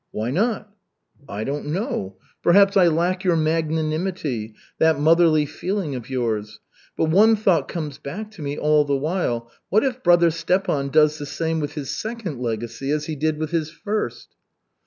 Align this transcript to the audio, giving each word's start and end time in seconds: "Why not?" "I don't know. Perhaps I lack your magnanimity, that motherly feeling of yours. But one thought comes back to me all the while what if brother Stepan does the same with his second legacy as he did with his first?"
"Why 0.09 0.31
not?" 0.31 0.73
"I 1.29 1.43
don't 1.43 1.67
know. 1.67 2.17
Perhaps 2.41 2.75
I 2.75 2.87
lack 2.87 3.23
your 3.23 3.35
magnanimity, 3.35 4.55
that 4.79 4.99
motherly 4.99 5.45
feeling 5.45 5.93
of 5.93 6.09
yours. 6.09 6.59
But 6.97 7.11
one 7.11 7.35
thought 7.35 7.67
comes 7.67 7.99
back 7.99 8.31
to 8.31 8.41
me 8.41 8.57
all 8.57 8.83
the 8.83 8.97
while 8.97 9.51
what 9.69 9.83
if 9.85 10.01
brother 10.01 10.31
Stepan 10.31 10.89
does 10.89 11.19
the 11.19 11.27
same 11.27 11.59
with 11.59 11.73
his 11.73 11.91
second 11.95 12.39
legacy 12.41 12.89
as 12.89 13.05
he 13.05 13.15
did 13.15 13.37
with 13.37 13.51
his 13.51 13.69
first?" 13.69 14.29